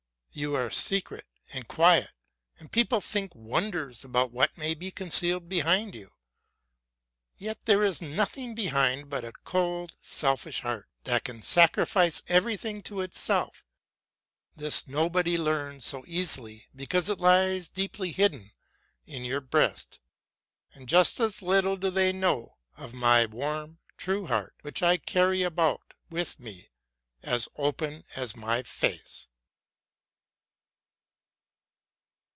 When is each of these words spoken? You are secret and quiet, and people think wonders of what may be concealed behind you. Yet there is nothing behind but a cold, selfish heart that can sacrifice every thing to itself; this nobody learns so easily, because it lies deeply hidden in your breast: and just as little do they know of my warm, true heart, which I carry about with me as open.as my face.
You 0.33 0.55
are 0.55 0.71
secret 0.71 1.25
and 1.51 1.67
quiet, 1.67 2.09
and 2.57 2.71
people 2.71 3.01
think 3.01 3.35
wonders 3.35 4.05
of 4.05 4.13
what 4.31 4.57
may 4.57 4.73
be 4.73 4.89
concealed 4.89 5.49
behind 5.49 5.93
you. 5.93 6.13
Yet 7.37 7.65
there 7.65 7.83
is 7.83 8.01
nothing 8.01 8.55
behind 8.55 9.09
but 9.09 9.25
a 9.25 9.33
cold, 9.33 9.91
selfish 10.01 10.61
heart 10.61 10.87
that 11.03 11.25
can 11.25 11.41
sacrifice 11.43 12.23
every 12.29 12.55
thing 12.55 12.81
to 12.83 13.01
itself; 13.01 13.65
this 14.55 14.87
nobody 14.87 15.37
learns 15.37 15.83
so 15.83 16.05
easily, 16.07 16.69
because 16.73 17.09
it 17.09 17.19
lies 17.19 17.67
deeply 17.67 18.13
hidden 18.13 18.51
in 19.05 19.25
your 19.25 19.41
breast: 19.41 19.99
and 20.71 20.87
just 20.87 21.19
as 21.19 21.41
little 21.41 21.75
do 21.75 21.89
they 21.89 22.13
know 22.13 22.55
of 22.77 22.93
my 22.93 23.25
warm, 23.25 23.79
true 23.97 24.27
heart, 24.27 24.55
which 24.61 24.81
I 24.81 24.95
carry 24.95 25.41
about 25.43 25.93
with 26.09 26.39
me 26.39 26.69
as 27.21 27.49
open.as 27.57 28.37
my 28.37 28.63
face. 28.63 29.27